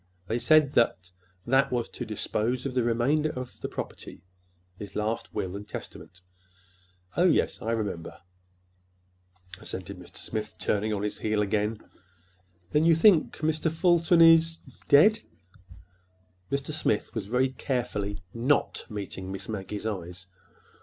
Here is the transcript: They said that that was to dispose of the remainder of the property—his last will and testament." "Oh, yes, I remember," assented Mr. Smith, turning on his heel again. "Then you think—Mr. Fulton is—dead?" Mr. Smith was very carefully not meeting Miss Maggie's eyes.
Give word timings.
They 0.27 0.39
said 0.39 0.73
that 0.73 1.11
that 1.45 1.71
was 1.71 1.87
to 1.89 2.07
dispose 2.07 2.65
of 2.65 2.73
the 2.73 2.81
remainder 2.81 3.29
of 3.29 3.61
the 3.61 3.69
property—his 3.69 4.95
last 4.95 5.31
will 5.31 5.55
and 5.55 5.67
testament." 5.67 6.21
"Oh, 7.15 7.25
yes, 7.25 7.61
I 7.61 7.69
remember," 7.69 8.19
assented 9.59 9.99
Mr. 9.99 10.17
Smith, 10.17 10.55
turning 10.57 10.91
on 10.91 11.03
his 11.03 11.19
heel 11.19 11.43
again. 11.43 11.81
"Then 12.71 12.83
you 12.83 12.95
think—Mr. 12.95 13.69
Fulton 13.71 14.21
is—dead?" 14.21 15.19
Mr. 16.51 16.71
Smith 16.71 17.13
was 17.13 17.27
very 17.27 17.49
carefully 17.49 18.17
not 18.33 18.87
meeting 18.89 19.31
Miss 19.31 19.47
Maggie's 19.47 19.85
eyes. 19.85 20.25